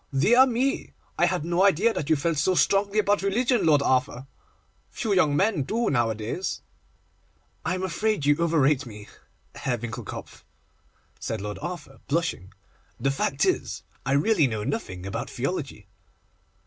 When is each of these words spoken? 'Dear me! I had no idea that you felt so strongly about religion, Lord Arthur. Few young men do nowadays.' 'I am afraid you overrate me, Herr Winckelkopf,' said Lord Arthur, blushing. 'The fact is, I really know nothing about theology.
'Dear 0.11 0.47
me! 0.47 0.93
I 1.19 1.27
had 1.27 1.45
no 1.45 1.63
idea 1.63 1.93
that 1.93 2.09
you 2.09 2.15
felt 2.15 2.37
so 2.37 2.55
strongly 2.55 2.97
about 2.97 3.21
religion, 3.21 3.67
Lord 3.67 3.83
Arthur. 3.83 4.25
Few 4.89 5.13
young 5.13 5.35
men 5.37 5.61
do 5.61 5.91
nowadays.' 5.91 6.63
'I 7.65 7.75
am 7.75 7.83
afraid 7.83 8.25
you 8.25 8.35
overrate 8.39 8.87
me, 8.87 9.07
Herr 9.53 9.77
Winckelkopf,' 9.77 10.43
said 11.19 11.39
Lord 11.39 11.59
Arthur, 11.59 11.99
blushing. 12.07 12.51
'The 12.99 13.11
fact 13.11 13.45
is, 13.45 13.83
I 14.03 14.13
really 14.13 14.47
know 14.47 14.63
nothing 14.63 15.05
about 15.05 15.29
theology. 15.29 15.87